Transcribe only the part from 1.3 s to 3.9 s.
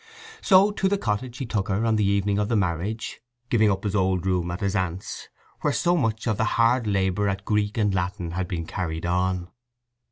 he took her on the evening of the marriage, giving up